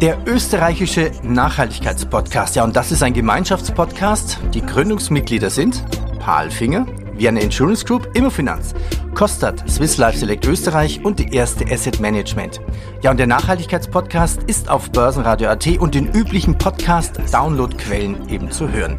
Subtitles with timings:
[0.00, 2.54] Der österreichische Nachhaltigkeitspodcast.
[2.54, 4.38] Ja, und das ist ein Gemeinschaftspodcast.
[4.54, 5.84] Die Gründungsmitglieder sind
[6.20, 8.76] Paul Finger, Vienna Insurance Group, Immofinanz,
[9.18, 12.60] Kostat, Swiss Life Select Österreich und die erste Asset Management.
[13.02, 18.96] Ja, und der Nachhaltigkeitspodcast ist auf Börsenradio.at und den üblichen Podcast-Downloadquellen eben zu hören.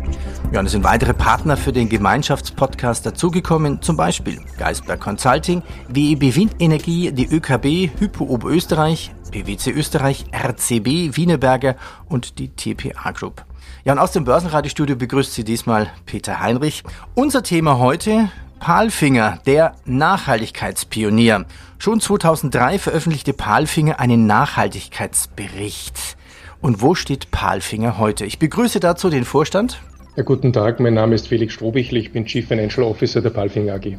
[0.51, 6.35] Ja, und es sind weitere Partner für den Gemeinschaftspodcast dazugekommen, zum Beispiel Geisberg Consulting, WEB
[6.35, 11.77] Windenergie, die ÖKB, Hypo Oberösterreich, PwC Österreich, RCB, Wienerberger
[12.09, 13.45] und die TPA Group.
[13.85, 16.83] Ja, und aus dem Börsenradiostudio begrüßt Sie diesmal Peter Heinrich.
[17.15, 21.45] Unser Thema heute, Palfinger, der Nachhaltigkeitspionier.
[21.77, 26.17] Schon 2003 veröffentlichte Palfinger einen Nachhaltigkeitsbericht.
[26.61, 28.25] Und wo steht Palfinger heute?
[28.25, 29.81] Ich begrüße dazu den Vorstand.
[30.17, 33.75] Ja, guten Tag, mein Name ist Felix Strobichl, ich bin Chief Financial Officer der Palfinger
[33.75, 33.97] AG.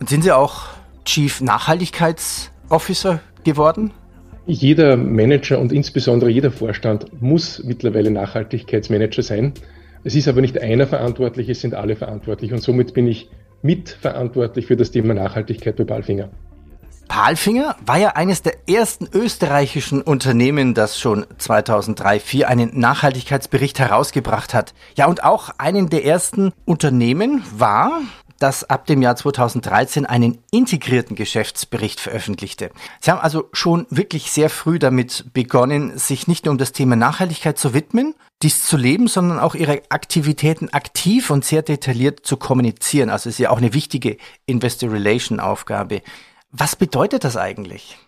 [0.00, 0.64] Und sind Sie auch
[1.04, 3.92] Chief Nachhaltigkeitsofficer geworden?
[4.46, 9.54] Jeder Manager und insbesondere jeder Vorstand muss mittlerweile Nachhaltigkeitsmanager sein.
[10.02, 13.30] Es ist aber nicht einer verantwortlich, es sind alle verantwortlich und somit bin ich
[13.64, 16.28] mitverantwortlich für das Thema Nachhaltigkeit bei Palfinger.
[17.08, 24.74] Palfinger war ja eines der ersten österreichischen Unternehmen, das schon 2003-2004 einen Nachhaltigkeitsbericht herausgebracht hat.
[24.96, 28.00] Ja, und auch einen der ersten Unternehmen war,
[28.38, 32.70] das ab dem Jahr 2013 einen integrierten Geschäftsbericht veröffentlichte.
[33.00, 36.96] Sie haben also schon wirklich sehr früh damit begonnen, sich nicht nur um das Thema
[36.96, 42.36] Nachhaltigkeit zu widmen, dies zu leben, sondern auch ihre Aktivitäten aktiv und sehr detailliert zu
[42.36, 43.10] kommunizieren.
[43.10, 46.02] Also ist ja auch eine wichtige Investor Relation Aufgabe.
[46.50, 47.98] Was bedeutet das eigentlich?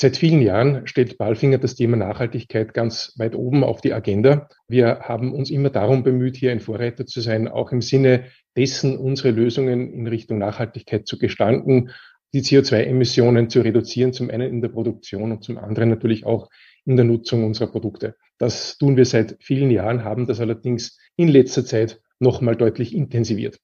[0.00, 4.48] Seit vielen Jahren stellt Balfinger das Thema Nachhaltigkeit ganz weit oben auf die Agenda.
[4.68, 8.26] Wir haben uns immer darum bemüht, hier ein Vorreiter zu sein, auch im Sinne
[8.56, 11.90] dessen, unsere Lösungen in Richtung Nachhaltigkeit zu gestalten,
[12.32, 16.48] die CO2-Emissionen zu reduzieren, zum einen in der Produktion und zum anderen natürlich auch
[16.84, 18.14] in der Nutzung unserer Produkte.
[18.38, 23.58] Das tun wir seit vielen Jahren, haben das allerdings in letzter Zeit nochmal deutlich intensiviert.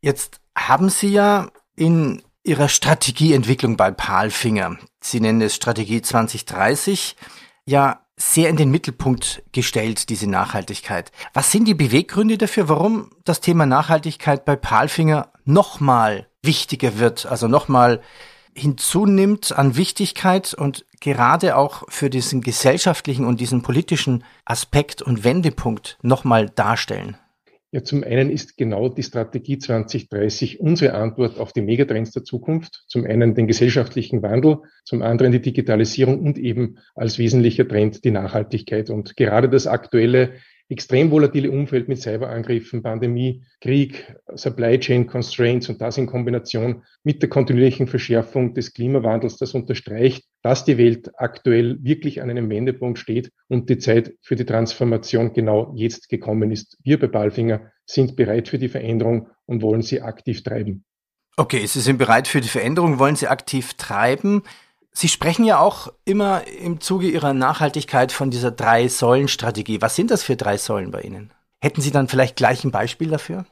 [0.00, 7.16] Jetzt haben Sie ja in Ihrer Strategieentwicklung bei Palfinger, Sie nennen es Strategie 2030,
[7.64, 11.10] ja sehr in den Mittelpunkt gestellt, diese Nachhaltigkeit.
[11.34, 17.48] Was sind die Beweggründe dafür, warum das Thema Nachhaltigkeit bei Palfinger nochmal wichtiger wird, also
[17.48, 18.00] nochmal
[18.54, 25.98] hinzunimmt an Wichtigkeit und gerade auch für diesen gesellschaftlichen und diesen politischen Aspekt und Wendepunkt
[26.00, 27.18] nochmal darstellen?
[27.76, 32.84] Ja, zum einen ist genau die Strategie 2030 unsere Antwort auf die Megatrends der Zukunft.
[32.88, 38.12] Zum einen den gesellschaftlichen Wandel, zum anderen die Digitalisierung und eben als wesentlicher Trend die
[38.12, 38.88] Nachhaltigkeit.
[38.88, 40.32] Und gerade das aktuelle
[40.68, 47.22] extrem volatile Umfeld mit Cyberangriffen, Pandemie, Krieg, Supply Chain Constraints und das in Kombination mit
[47.22, 52.98] der kontinuierlichen Verschärfung des Klimawandels, das unterstreicht, dass die Welt aktuell wirklich an einem Wendepunkt
[52.98, 56.76] steht und die Zeit für die Transformation genau jetzt gekommen ist.
[56.82, 60.84] Wir bei Balfinger sind bereit für die Veränderung und wollen sie aktiv treiben.
[61.38, 64.42] Okay, Sie sind bereit für die Veränderung, wollen Sie aktiv treiben.
[64.98, 69.82] Sie sprechen ja auch immer im Zuge Ihrer Nachhaltigkeit von dieser Drei-Säulen-Strategie.
[69.82, 71.34] Was sind das für drei Säulen bei Ihnen?
[71.60, 73.44] Hätten Sie dann vielleicht gleich ein Beispiel dafür?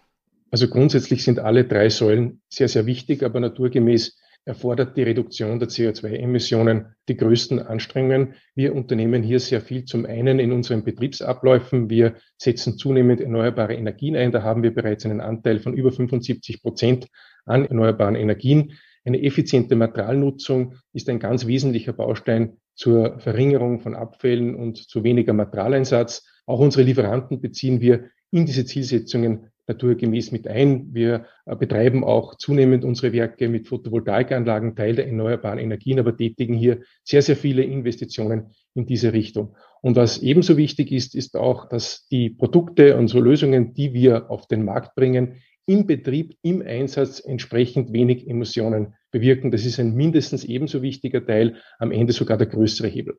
[0.51, 5.69] Also grundsätzlich sind alle drei Säulen sehr, sehr wichtig, aber naturgemäß erfordert die Reduktion der
[5.69, 8.37] CO2-Emissionen die größten Anstrengungen.
[8.55, 11.91] Wir unternehmen hier sehr viel zum einen in unseren Betriebsabläufen.
[11.91, 14.33] Wir setzen zunehmend erneuerbare Energien ein.
[14.33, 17.09] Da haben wir bereits einen Anteil von über 75 Prozent
[17.45, 18.73] an erneuerbaren Energien.
[19.05, 25.33] Eine effiziente Materialnutzung ist ein ganz wesentlicher Baustein zur Verringerung von Abfällen und zu weniger
[25.33, 26.27] Materialeinsatz.
[26.47, 30.93] Auch unsere Lieferanten beziehen wir in diese Zielsetzungen naturgemäß mit ein.
[30.93, 36.55] Wir äh, betreiben auch zunehmend unsere Werke mit Photovoltaikanlagen, Teil der erneuerbaren Energien, aber tätigen
[36.55, 39.57] hier sehr, sehr viele Investitionen in diese Richtung.
[39.81, 44.47] Und was ebenso wichtig ist, ist auch, dass die Produkte, unsere Lösungen, die wir auf
[44.47, 45.37] den Markt bringen,
[45.67, 49.51] im Betrieb, im Einsatz entsprechend wenig Emissionen bewirken.
[49.51, 53.19] Das ist ein mindestens ebenso wichtiger Teil, am Ende sogar der größere Hebel.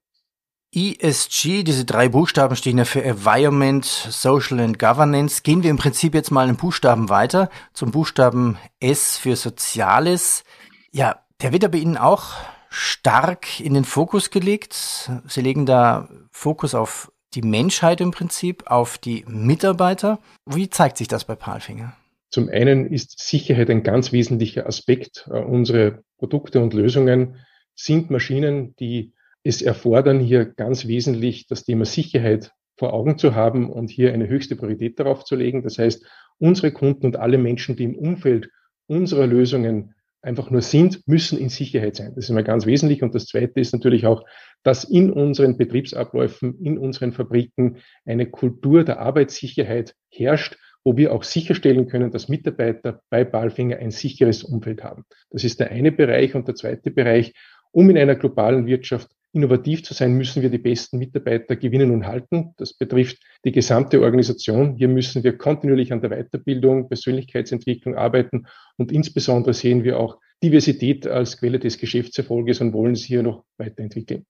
[0.74, 5.42] ESG, diese drei Buchstaben stehen ja für Environment, Social and Governance.
[5.42, 10.44] Gehen wir im Prinzip jetzt mal einen Buchstaben weiter zum Buchstaben S für Soziales.
[10.92, 12.34] Ja, der wird ja bei Ihnen auch
[12.70, 15.10] stark in den Fokus gelegt.
[15.28, 20.20] Sie legen da Fokus auf die Menschheit im Prinzip, auf die Mitarbeiter.
[20.46, 21.96] Wie zeigt sich das bei Palfinger?
[22.30, 25.27] Zum einen ist Sicherheit ein ganz wesentlicher Aspekt.
[25.31, 27.38] Äh, unsere Produkte und Lösungen
[27.75, 29.13] sind Maschinen, die
[29.44, 34.27] es erfordern, hier ganz wesentlich das Thema Sicherheit vor Augen zu haben und hier eine
[34.27, 35.63] höchste Priorität darauf zu legen.
[35.63, 36.06] Das heißt,
[36.39, 38.50] unsere Kunden und alle Menschen, die im Umfeld
[38.88, 42.13] unserer Lösungen einfach nur sind, müssen in Sicherheit sein.
[42.16, 43.04] Das ist immer ganz wesentlich.
[43.04, 44.25] Und das Zweite ist natürlich auch,
[44.63, 51.24] dass in unseren Betriebsabläufen, in unseren Fabriken eine Kultur der Arbeitssicherheit herrscht, wo wir auch
[51.24, 55.04] sicherstellen können, dass Mitarbeiter bei Balfinger ein sicheres Umfeld haben.
[55.32, 56.36] Das ist der eine Bereich.
[56.36, 57.34] Und der zweite Bereich,
[57.72, 62.06] um in einer globalen Wirtschaft innovativ zu sein, müssen wir die besten Mitarbeiter gewinnen und
[62.06, 62.54] halten.
[62.58, 64.76] Das betrifft die gesamte Organisation.
[64.76, 68.46] Hier müssen wir kontinuierlich an der Weiterbildung, Persönlichkeitsentwicklung arbeiten
[68.78, 73.44] und insbesondere sehen wir auch Diversität als Quelle des Geschäftserfolges und wollen sie hier noch
[73.58, 74.26] weiterentwickeln.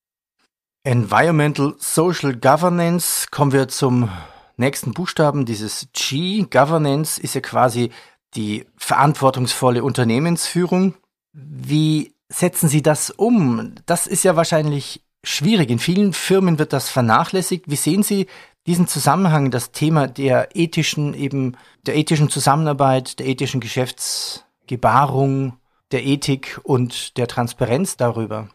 [0.84, 3.28] Environmental Social Governance.
[3.30, 4.10] Kommen wir zum
[4.58, 5.46] nächsten Buchstaben.
[5.46, 6.46] Dieses G.
[6.50, 7.92] Governance ist ja quasi
[8.36, 10.96] die verantwortungsvolle Unternehmensführung.
[11.34, 13.76] Wie setzen Sie das um?
[13.86, 15.70] Das ist ja wahrscheinlich schwierig.
[15.70, 17.66] In vielen Firmen wird das vernachlässigt.
[17.68, 18.28] Wie sehen Sie
[18.68, 21.56] diesen Zusammenhang, das Thema der ethischen, eben
[21.86, 25.58] der ethischen Zusammenarbeit, der ethischen Geschäftsgebarung,
[25.92, 28.50] der Ethik und der Transparenz darüber?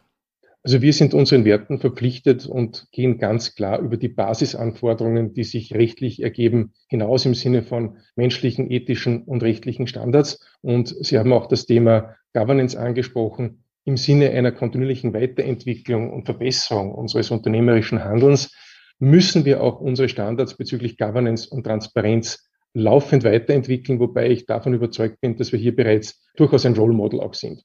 [0.63, 5.73] Also wir sind unseren Werten verpflichtet und gehen ganz klar über die Basisanforderungen, die sich
[5.73, 10.47] rechtlich ergeben, hinaus im Sinne von menschlichen, ethischen und rechtlichen Standards.
[10.61, 13.65] Und Sie haben auch das Thema Governance angesprochen.
[13.85, 18.55] Im Sinne einer kontinuierlichen Weiterentwicklung und Verbesserung unseres unternehmerischen Handelns
[18.99, 25.23] müssen wir auch unsere Standards bezüglich Governance und Transparenz laufend weiterentwickeln, wobei ich davon überzeugt
[25.23, 27.63] bin, dass wir hier bereits durchaus ein Role Model auch sind.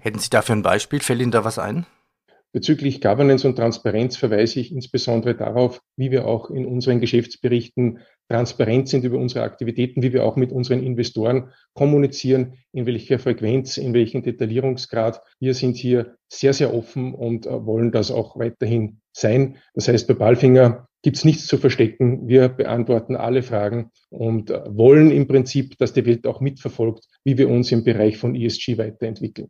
[0.00, 0.98] Hätten Sie dafür ein Beispiel?
[0.98, 1.86] Fällt Ihnen da was ein?
[2.54, 7.98] Bezüglich Governance und Transparenz verweise ich insbesondere darauf, wie wir auch in unseren Geschäftsberichten
[8.28, 13.76] transparent sind über unsere Aktivitäten, wie wir auch mit unseren Investoren kommunizieren, in welcher Frequenz,
[13.76, 15.20] in welchem Detaillierungsgrad.
[15.40, 19.56] Wir sind hier sehr, sehr offen und äh, wollen das auch weiterhin sein.
[19.74, 22.28] Das heißt, bei Ballfinger gibt es nichts zu verstecken.
[22.28, 27.36] Wir beantworten alle Fragen und äh, wollen im Prinzip, dass die Welt auch mitverfolgt, wie
[27.36, 29.48] wir uns im Bereich von ESG weiterentwickeln.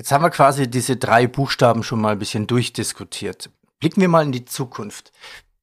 [0.00, 3.50] Jetzt haben wir quasi diese drei Buchstaben schon mal ein bisschen durchdiskutiert.
[3.80, 5.12] Blicken wir mal in die Zukunft.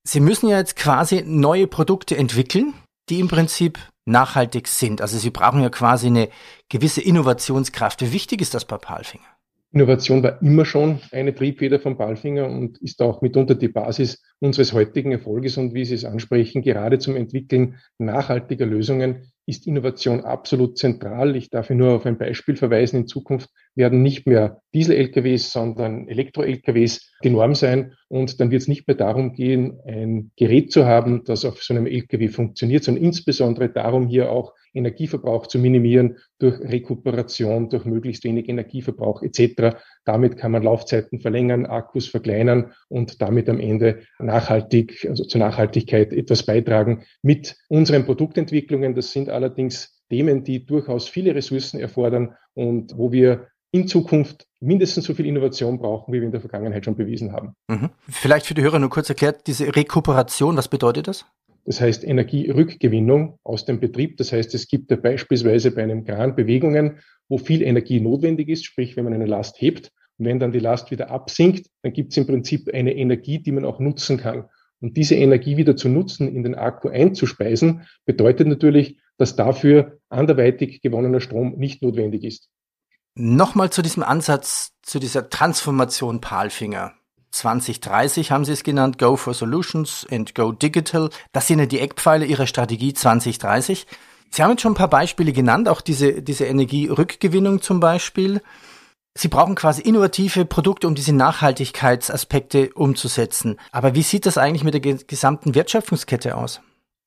[0.03, 2.75] Sie müssen ja jetzt quasi neue Produkte entwickeln,
[3.09, 5.01] die im Prinzip nachhaltig sind.
[5.01, 6.29] Also Sie brauchen ja quasi eine
[6.69, 8.01] gewisse Innovationskraft.
[8.01, 9.25] Wie wichtig ist das bei Palfinger?
[9.73, 14.73] Innovation war immer schon eine Triebfeder von Palfinger und ist auch mitunter die Basis unseres
[14.73, 15.57] heutigen Erfolges.
[15.57, 21.37] Und wie Sie es ansprechen, gerade zum Entwickeln nachhaltiger Lösungen ist Innovation absolut zentral.
[21.37, 23.01] Ich darf nur auf ein Beispiel verweisen.
[23.01, 27.93] In Zukunft werden nicht mehr Diesel-LKWs, sondern Elektro-LKWs die Norm sein.
[28.09, 31.73] Und dann wird es nicht mehr darum gehen, ein Gerät zu haben, das auf so
[31.73, 38.23] einem LKW funktioniert, sondern insbesondere darum, hier auch Energieverbrauch zu minimieren durch Rekuperation, durch möglichst
[38.23, 39.77] wenig Energieverbrauch etc.
[40.05, 46.13] Damit kann man Laufzeiten verlängern, Akkus verkleinern und damit am Ende nachhaltig, also zur Nachhaltigkeit
[46.13, 48.95] etwas beitragen mit unseren Produktentwicklungen.
[48.95, 55.05] Das sind allerdings Themen, die durchaus viele Ressourcen erfordern und wo wir in Zukunft mindestens
[55.05, 57.55] so viel Innovation brauchen, wie wir in der Vergangenheit schon bewiesen haben.
[57.67, 57.89] Mhm.
[58.09, 61.25] Vielleicht für die Hörer nur kurz erklärt, diese Rekuperation, was bedeutet das?
[61.67, 64.15] Das heißt Energierückgewinnung aus dem Betrieb.
[64.15, 68.63] Das heißt, es gibt ja beispielsweise bei einem Kran Bewegungen, wo viel Energie notwendig ist,
[68.63, 72.11] sprich wenn man eine Last hebt und wenn dann die Last wieder absinkt, dann gibt
[72.11, 74.45] es im Prinzip eine Energie, die man auch nutzen kann.
[74.79, 80.81] Und diese Energie wieder zu nutzen, in den Akku einzuspeisen, bedeutet natürlich, dass dafür anderweitig
[80.81, 82.47] gewonnener Strom nicht notwendig ist.
[83.15, 86.93] Nochmal zu diesem Ansatz, zu dieser Transformation Palfinger.
[87.31, 91.09] 2030 haben Sie es genannt, Go for Solutions and Go Digital.
[91.31, 93.85] Das sind ja die Eckpfeile Ihrer Strategie 2030.
[94.29, 98.41] Sie haben jetzt schon ein paar Beispiele genannt, auch diese, diese Energierückgewinnung zum Beispiel.
[99.17, 103.57] Sie brauchen quasi innovative Produkte, um diese Nachhaltigkeitsaspekte umzusetzen.
[103.71, 106.61] Aber wie sieht das eigentlich mit der gesamten Wertschöpfungskette aus?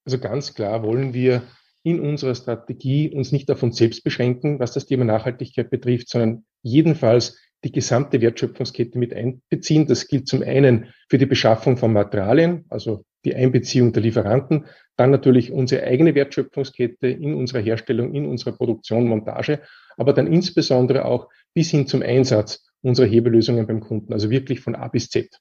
[0.04, 1.42] Also ganz klar wollen wir
[1.82, 6.44] in unserer Strategie uns nicht auf uns selbst beschränken, was das Thema Nachhaltigkeit betrifft, sondern
[6.62, 9.86] jedenfalls die gesamte Wertschöpfungskette mit einbeziehen.
[9.86, 15.10] Das gilt zum einen für die Beschaffung von Materialien, also die Einbeziehung der Lieferanten, dann
[15.10, 19.60] natürlich unsere eigene Wertschöpfungskette in unserer Herstellung, in unserer Produktion, Montage,
[19.96, 24.74] aber dann insbesondere auch bis hin zum Einsatz unserer Hebelösungen beim Kunden, also wirklich von
[24.74, 25.38] A bis Z.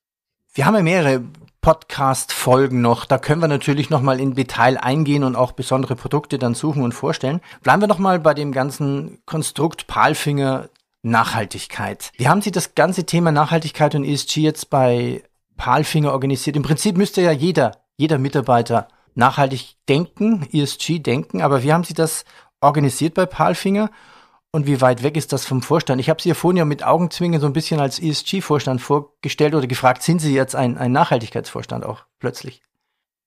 [0.53, 1.23] Wir haben ja mehrere
[1.61, 3.05] Podcast-Folgen noch.
[3.05, 6.81] Da können wir natürlich noch mal in Detail eingehen und auch besondere Produkte dann suchen
[6.81, 7.41] und vorstellen.
[7.61, 10.69] Bleiben wir noch mal bei dem ganzen Konstrukt Palfinger
[11.01, 12.11] Nachhaltigkeit.
[12.17, 15.23] Wie haben Sie das ganze Thema Nachhaltigkeit und ESG jetzt bei
[15.57, 16.55] Palfinger organisiert?
[16.55, 21.93] Im Prinzip müsste ja jeder, jeder Mitarbeiter nachhaltig denken, ESG denken, aber wie haben Sie
[21.93, 22.25] das
[22.61, 23.89] organisiert bei Palfinger?
[24.51, 26.01] Und wie weit weg ist das vom Vorstand?
[26.01, 29.67] Ich habe Sie ja vorhin ja mit Augenzwingen so ein bisschen als ESG-Vorstand vorgestellt oder
[29.67, 32.63] gefragt, sind Sie jetzt ein, ein Nachhaltigkeitsvorstand auch plötzlich?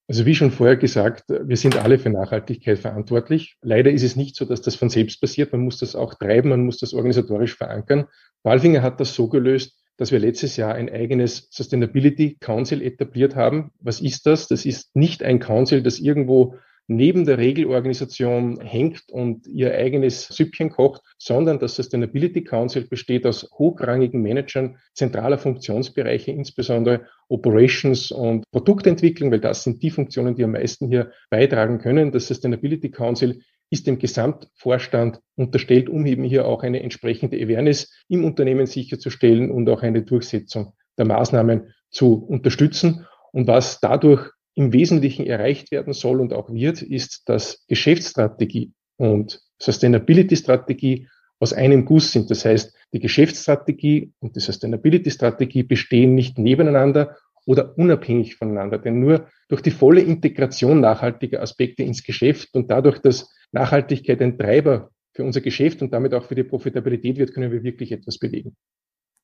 [0.08, 3.56] Also wie schon vorher gesagt, wir sind alle für Nachhaltigkeit verantwortlich.
[3.62, 5.52] Leider ist es nicht so, dass das von selbst passiert.
[5.52, 8.06] Man muss das auch treiben, man muss das organisatorisch verankern.
[8.42, 13.70] Walfinger hat das so gelöst, dass wir letztes Jahr ein eigenes Sustainability Council etabliert haben.
[13.78, 14.48] Was ist das?
[14.48, 16.56] Das ist nicht ein Council, das irgendwo
[16.88, 23.48] neben der Regelorganisation hängt und ihr eigenes Süppchen kocht, sondern das Sustainability Council besteht aus
[23.52, 30.52] hochrangigen Managern zentraler Funktionsbereiche, insbesondere Operations und Produktentwicklung, weil das sind die Funktionen, die am
[30.52, 32.12] meisten hier beitragen können.
[32.12, 38.24] Das Sustainability Council ist dem Gesamtvorstand unterstellt, um eben hier auch eine entsprechende Awareness im
[38.24, 43.06] Unternehmen sicherzustellen und auch eine Durchsetzung der Maßnahmen zu unterstützen.
[43.32, 49.40] Und was dadurch im Wesentlichen erreicht werden soll und auch wird, ist, dass Geschäftsstrategie und
[49.58, 51.08] Sustainability-Strategie
[51.40, 52.30] aus einem Guss sind.
[52.30, 57.16] Das heißt, die Geschäftsstrategie und die Sustainability-Strategie bestehen nicht nebeneinander
[57.46, 58.78] oder unabhängig voneinander.
[58.78, 64.38] Denn nur durch die volle Integration nachhaltiger Aspekte ins Geschäft und dadurch, dass Nachhaltigkeit ein
[64.38, 68.18] Treiber für unser Geschäft und damit auch für die Profitabilität wird, können wir wirklich etwas
[68.18, 68.56] bewegen.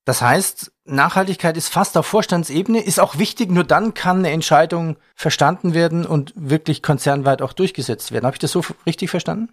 [0.04, 4.96] Das heißt, Nachhaltigkeit ist fast auf Vorstandsebene, ist auch wichtig, nur dann kann eine Entscheidung
[5.14, 8.24] verstanden werden und wirklich konzernweit auch durchgesetzt werden.
[8.24, 9.50] Habe ich das so richtig verstanden?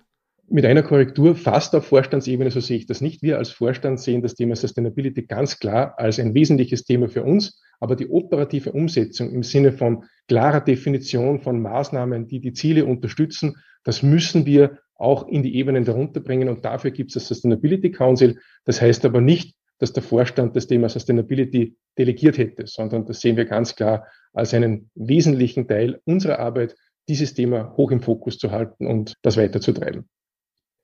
[0.47, 3.23] Mit einer Korrektur fast auf Vorstandsebene, so sehe ich das nicht.
[3.23, 7.61] Wir als Vorstand sehen das Thema Sustainability ganz klar als ein wesentliches Thema für uns,
[7.79, 13.55] aber die operative Umsetzung im Sinne von klarer Definition von Maßnahmen, die die Ziele unterstützen,
[13.83, 17.91] das müssen wir auch in die Ebenen darunter bringen und dafür gibt es das Sustainability
[17.91, 18.39] Council.
[18.65, 23.37] Das heißt aber nicht, dass der Vorstand das Thema Sustainability delegiert hätte, sondern das sehen
[23.37, 26.75] wir ganz klar als einen wesentlichen Teil unserer Arbeit,
[27.07, 30.09] dieses Thema hoch im Fokus zu halten und das weiterzutreiben.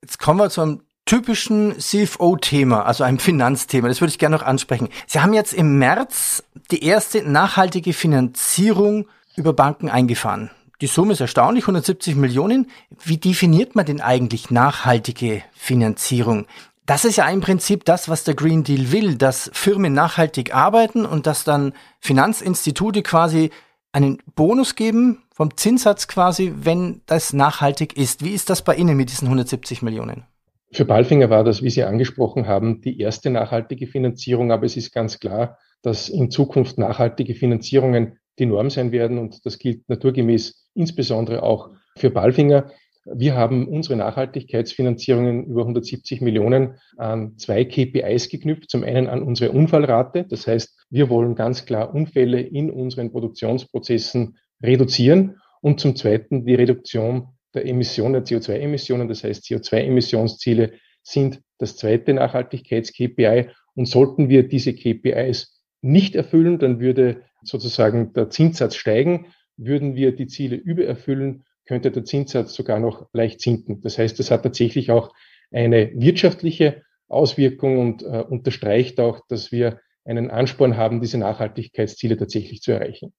[0.02, 3.88] Jetzt kommen wir zu einem typischen CFO-Thema, also einem Finanzthema.
[3.88, 4.90] Das würde ich gerne noch ansprechen.
[5.08, 10.52] Sie haben jetzt im März die erste nachhaltige Finanzierung über Banken eingefahren.
[10.82, 12.72] Die Summe ist erstaunlich, 170 Millionen.
[13.04, 16.48] Wie definiert man denn eigentlich nachhaltige Finanzierung?
[16.92, 21.06] Das ist ja im Prinzip das, was der Green Deal will, dass Firmen nachhaltig arbeiten
[21.06, 21.72] und dass dann
[22.02, 23.50] Finanzinstitute quasi
[23.94, 28.26] einen Bonus geben vom Zinssatz quasi, wenn das nachhaltig ist.
[28.26, 30.26] Wie ist das bei Ihnen mit diesen 170 Millionen?
[30.74, 34.92] Für Balfinger war das, wie Sie angesprochen haben, die erste nachhaltige Finanzierung, aber es ist
[34.92, 40.68] ganz klar, dass in Zukunft nachhaltige Finanzierungen die Norm sein werden und das gilt naturgemäß
[40.74, 42.70] insbesondere auch für Balfinger.
[43.06, 48.70] Wir haben unsere Nachhaltigkeitsfinanzierungen über 170 Millionen an zwei KPIs geknüpft.
[48.70, 50.26] Zum einen an unsere Unfallrate.
[50.30, 55.38] Das heißt, wir wollen ganz klar Unfälle in unseren Produktionsprozessen reduzieren.
[55.62, 59.08] Und zum zweiten die Reduktion der Emissionen, der CO2-Emissionen.
[59.08, 63.50] Das heißt, CO2-Emissionsziele sind das zweite Nachhaltigkeits-KPI.
[63.74, 69.28] Und sollten wir diese KPIs nicht erfüllen, dann würde sozusagen der Zinssatz steigen.
[69.58, 73.82] Würden wir die Ziele übererfüllen, könnte der Zinssatz sogar noch leicht sinken.
[73.82, 75.14] Das heißt, das hat tatsächlich auch
[75.52, 82.62] eine wirtschaftliche Auswirkung und äh, unterstreicht auch, dass wir einen Ansporn haben, diese Nachhaltigkeitsziele tatsächlich
[82.62, 83.14] zu erreichen.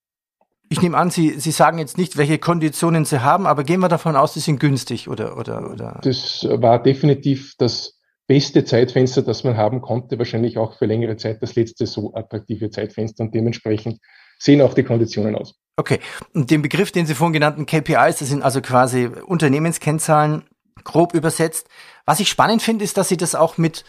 [0.68, 3.88] Ich nehme an, Sie, Sie sagen jetzt nicht, welche Konditionen Sie haben, aber gehen wir
[3.88, 6.00] davon aus, die sind günstig oder, oder, oder?
[6.02, 11.42] Das war definitiv das beste Zeitfenster, das man haben konnte, wahrscheinlich auch für längere Zeit
[11.42, 14.00] das letzte so attraktive Zeitfenster und dementsprechend
[14.38, 15.60] sehen auch die Konditionen aus.
[15.76, 16.00] Okay,
[16.34, 20.44] und den Begriff, den Sie vorhin genannten KPIs, das sind also quasi Unternehmenskennzahlen,
[20.84, 21.68] grob übersetzt.
[22.04, 23.84] Was ich spannend finde, ist, dass Sie das auch mit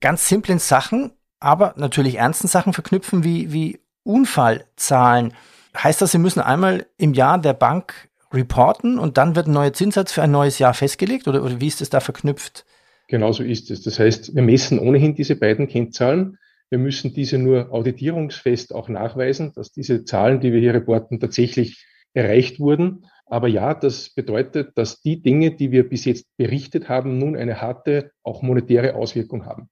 [0.00, 5.34] ganz simplen Sachen, aber natürlich ernsten Sachen verknüpfen, wie, wie Unfallzahlen.
[5.76, 9.72] Heißt das, Sie müssen einmal im Jahr der Bank reporten und dann wird ein neuer
[9.72, 12.64] Zinssatz für ein neues Jahr festgelegt oder, oder wie ist das da verknüpft?
[13.06, 13.82] Genauso ist es.
[13.82, 16.38] Das heißt, wir messen ohnehin diese beiden Kennzahlen
[16.70, 21.86] wir müssen diese nur auditierungsfest auch nachweisen, dass diese Zahlen, die wir hier reporten, tatsächlich
[22.12, 23.06] erreicht wurden.
[23.26, 27.60] Aber ja, das bedeutet, dass die Dinge, die wir bis jetzt berichtet haben, nun eine
[27.60, 29.68] harte, auch monetäre Auswirkung haben.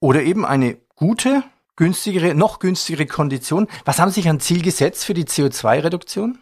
[0.00, 1.42] Oder eben eine gute,
[1.76, 3.66] günstigere, noch günstigere Kondition.
[3.84, 6.38] Was haben Sie sich an Ziel gesetzt für die CO2-Reduktion?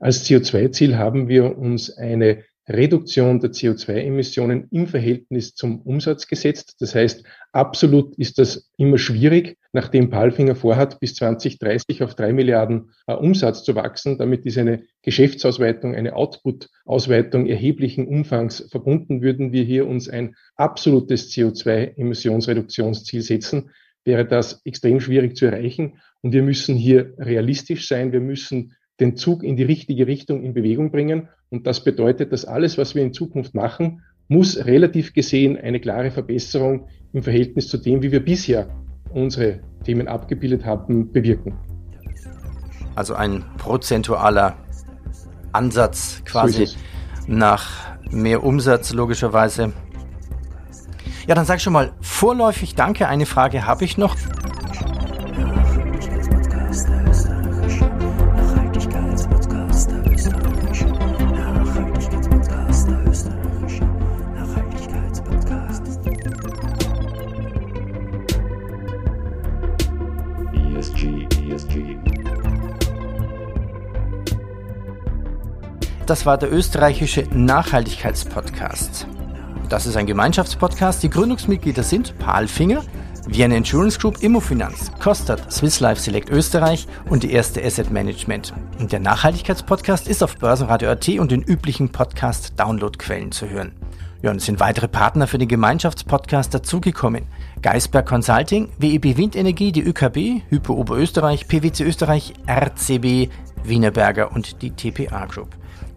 [0.00, 6.76] Als CO2-Ziel haben wir uns eine Reduktion der CO2-Emissionen im Verhältnis zum Umsatz gesetzt.
[6.80, 12.90] Das heißt, absolut ist das immer schwierig, nachdem Palfinger vorhat, bis 2030 auf drei Milliarden
[13.06, 14.18] äh, Umsatz zu wachsen.
[14.18, 19.22] Damit ist eine Geschäftsausweitung, eine Output-Ausweitung erheblichen Umfangs verbunden.
[19.22, 23.70] Würden wir hier uns ein absolutes CO2-Emissionsreduktionsziel setzen,
[24.04, 26.00] wäre das extrem schwierig zu erreichen.
[26.22, 28.12] Und wir müssen hier realistisch sein.
[28.12, 31.28] Wir müssen den Zug in die richtige Richtung in Bewegung bringen.
[31.50, 36.10] Und das bedeutet, dass alles, was wir in Zukunft machen, muss relativ gesehen eine klare
[36.10, 38.68] Verbesserung im Verhältnis zu dem, wie wir bisher
[39.12, 41.54] unsere Themen abgebildet haben, bewirken.
[42.94, 44.56] Also ein prozentualer
[45.52, 46.78] Ansatz quasi so
[47.26, 49.72] nach mehr Umsatz logischerweise.
[51.26, 53.08] Ja, dann sag schon mal vorläufig danke.
[53.08, 54.16] Eine Frage habe ich noch.
[76.06, 79.08] Das war der österreichische Nachhaltigkeitspodcast.
[79.68, 81.02] Das ist ein Gemeinschaftspodcast.
[81.02, 82.84] Die Gründungsmitglieder sind Paul Finger,
[83.26, 88.54] Vienna Insurance Group, Immofinanz, Kostat, Swiss Life Select Österreich und die erste Asset Management.
[88.78, 93.72] Und der Nachhaltigkeitspodcast ist auf Börsenradio.at und den üblichen Podcast-Downloadquellen zu hören.
[94.22, 97.24] Ja, und es sind weitere Partner für den Gemeinschaftspodcast dazugekommen.
[97.62, 103.28] Geisberg Consulting, WEB Windenergie, die ÖKB, Hypo Oberösterreich, PwC Österreich, RCB,
[103.64, 105.48] Wienerberger und die TPA Group.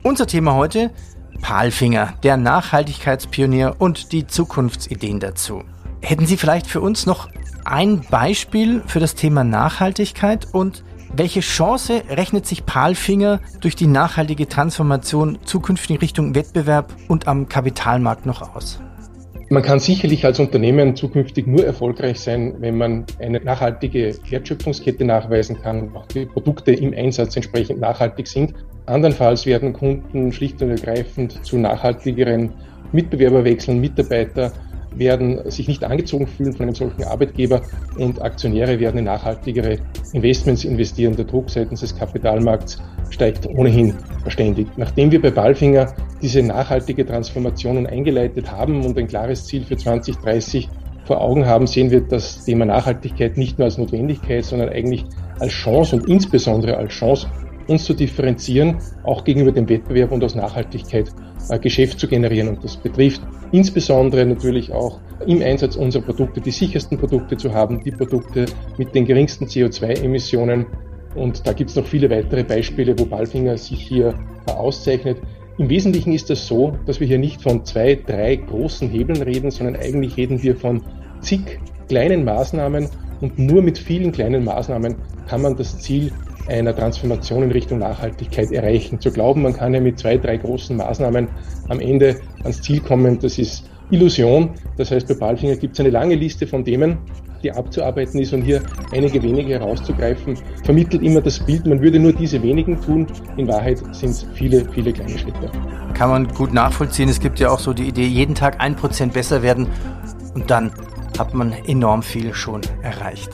[0.01, 0.91] Unser Thema heute
[1.41, 5.63] Palfinger, der Nachhaltigkeitspionier und die Zukunftsideen dazu.
[6.01, 7.27] Hätten Sie vielleicht für uns noch
[7.65, 14.48] ein Beispiel für das Thema Nachhaltigkeit und welche Chance rechnet sich Palfinger durch die nachhaltige
[14.48, 18.79] Transformation zukünftig in Richtung Wettbewerb und am Kapitalmarkt noch aus?
[19.50, 25.60] Man kann sicherlich als Unternehmen zukünftig nur erfolgreich sein, wenn man eine nachhaltige Wertschöpfungskette nachweisen
[25.60, 28.53] kann, auch die Produkte im Einsatz entsprechend nachhaltig sind.
[28.89, 32.51] Andernfalls werden Kunden schlicht und ergreifend zu nachhaltigeren
[32.91, 34.51] Mitbewerber wechseln, Mitarbeiter
[34.96, 37.62] werden sich nicht angezogen fühlen von einem solchen Arbeitgeber
[37.98, 39.77] und Aktionäre werden in nachhaltigere
[40.13, 41.15] Investments investieren.
[41.15, 42.81] Der Druck seitens des Kapitalmarkts
[43.12, 43.93] steigt ohnehin
[44.24, 44.67] verständig.
[44.77, 50.68] Nachdem wir bei Balfinger diese nachhaltige Transformation eingeleitet haben und ein klares Ziel für 2030
[51.05, 55.05] vor Augen haben, sehen wir das Thema Nachhaltigkeit nicht nur als Notwendigkeit, sondern eigentlich
[55.40, 57.27] als Chance und insbesondere als Chance
[57.70, 61.12] uns zu differenzieren, auch gegenüber dem Wettbewerb und aus Nachhaltigkeit
[61.50, 62.50] äh, Geschäft zu generieren.
[62.50, 67.84] Und das betrifft insbesondere natürlich auch im Einsatz unserer Produkte die sichersten Produkte zu haben,
[67.84, 68.46] die Produkte
[68.77, 70.66] mit den geringsten CO2-Emissionen.
[71.16, 74.14] Und da gibt es noch viele weitere Beispiele, wo Balfinger sich hier
[74.48, 75.18] äh, auszeichnet.
[75.58, 79.51] Im Wesentlichen ist das so, dass wir hier nicht von zwei, drei großen Hebeln reden,
[79.51, 80.82] sondern eigentlich reden wir von
[81.20, 82.88] zig kleinen Maßnahmen
[83.20, 84.96] und nur mit vielen kleinen Maßnahmen
[85.27, 86.14] kann man das Ziel
[86.50, 89.00] einer Transformation in Richtung Nachhaltigkeit erreichen.
[89.00, 91.27] Zu glauben, man kann ja mit zwei, drei großen Maßnahmen
[91.70, 94.51] am Ende ans Ziel kommen, das ist Illusion.
[94.77, 96.98] Das heißt, bei Balfinger gibt es eine lange Liste von Themen,
[97.44, 102.14] die abzuarbeiten ist und hier einige wenige herauszugreifen, vermittelt immer das Bild, man würde nur
[102.14, 103.07] diese wenigen tun.
[103.38, 105.50] In Wahrheit sind es viele, viele kleine Schritte.
[105.94, 107.09] Kann man gut nachvollziehen.
[107.09, 109.68] Es gibt ja auch so die Idee, jeden Tag ein Prozent besser werden
[110.35, 110.72] und dann
[111.18, 113.29] hat man enorm viel schon erreicht.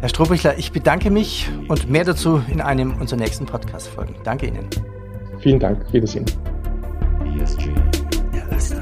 [0.00, 4.14] Herr Strohbichler, ich bedanke mich und mehr dazu in einem unserer nächsten Podcast-Folgen.
[4.24, 4.66] Danke Ihnen.
[5.40, 5.92] Vielen Dank.
[5.92, 6.24] Wiedersehen.
[7.38, 7.70] ESG.
[8.32, 8.74] Der Rest